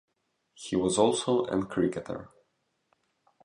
[0.55, 2.31] He was also an cricketer.